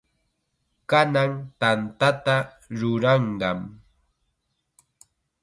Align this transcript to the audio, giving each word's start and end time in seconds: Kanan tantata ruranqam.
Kanan 0.89 1.31
tantata 1.59 2.35
ruranqam. 2.79 3.59